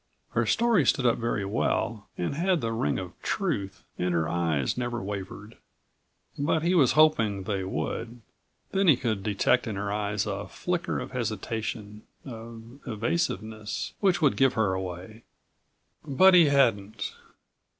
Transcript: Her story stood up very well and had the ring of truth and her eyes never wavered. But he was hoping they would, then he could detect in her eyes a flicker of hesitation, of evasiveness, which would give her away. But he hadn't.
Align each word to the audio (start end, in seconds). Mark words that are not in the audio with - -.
Her 0.29 0.47
story 0.47 0.83
stood 0.87 1.05
up 1.05 1.19
very 1.19 1.45
well 1.45 2.09
and 2.17 2.33
had 2.33 2.59
the 2.61 2.71
ring 2.71 2.97
of 2.97 3.13
truth 3.21 3.83
and 3.99 4.15
her 4.15 4.27
eyes 4.27 4.75
never 4.75 4.99
wavered. 4.99 5.57
But 6.39 6.63
he 6.63 6.73
was 6.73 6.93
hoping 6.93 7.43
they 7.43 7.63
would, 7.63 8.21
then 8.71 8.87
he 8.87 8.97
could 8.97 9.21
detect 9.21 9.67
in 9.67 9.75
her 9.75 9.91
eyes 9.93 10.25
a 10.25 10.47
flicker 10.47 10.99
of 10.99 11.11
hesitation, 11.11 12.01
of 12.25 12.79
evasiveness, 12.87 13.93
which 13.99 14.23
would 14.23 14.37
give 14.37 14.55
her 14.55 14.73
away. 14.73 15.21
But 16.03 16.33
he 16.33 16.45
hadn't. 16.47 17.13